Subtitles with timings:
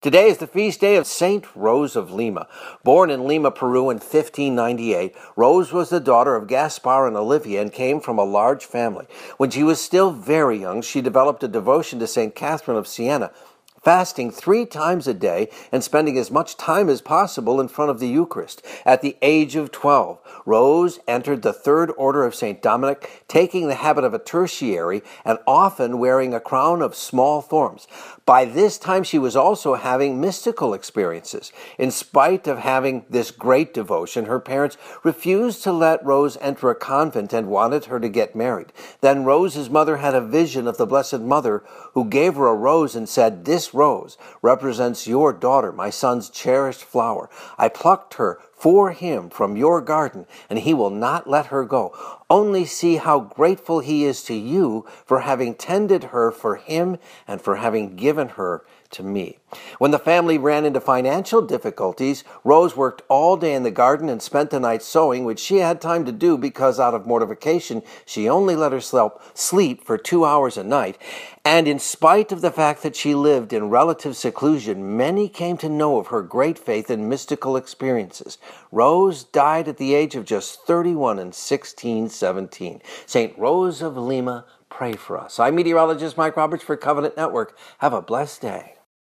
[0.00, 2.46] Today is the feast day of Saint Rose of Lima.
[2.84, 7.72] Born in Lima, Peru in 1598, Rose was the daughter of Gaspar and Olivia and
[7.72, 9.06] came from a large family.
[9.38, 13.32] When she was still very young, she developed a devotion to Saint Catherine of Siena,
[13.82, 18.00] fasting three times a day and spending as much time as possible in front of
[18.00, 18.64] the Eucharist.
[18.84, 22.62] At the age of 12, Rose entered the Third Order of St.
[22.62, 27.86] Dominic, taking the habit of a tertiary and often wearing a crown of small thorns.
[28.24, 31.52] By this time, she was also having mystical experiences.
[31.78, 36.74] In spite of having this great devotion, her parents refused to let Rose enter a
[36.74, 38.72] convent and wanted her to get married.
[39.00, 41.62] Then Rose's mother had a vision of the Blessed Mother
[41.94, 46.82] who gave her a rose and said, This rose represents your daughter, my son's cherished
[46.82, 47.28] flower.
[47.56, 51.96] I plucked her for him from your garden, and he will not let her go.
[52.28, 57.40] Only see how grateful he is to you for having tended her for him and
[57.40, 59.38] for having given her to me.
[59.78, 64.20] When the family ran into financial difficulties, Rose worked all day in the garden and
[64.20, 68.28] spent the night sewing, which she had time to do because out of mortification she
[68.28, 70.98] only let herself sleep for two hours a night.
[71.44, 75.68] And in spite of the fact that she lived in relative seclusion, many came to
[75.68, 78.38] know of her great faith and mystical experiences.
[78.70, 82.80] Rose died at the age of just 31 in 1617.
[83.04, 83.36] St.
[83.36, 85.40] Rose of Lima, pray for us.
[85.40, 87.58] I'm meteorologist Mike Roberts for Covenant Network.
[87.78, 88.77] Have a blessed day.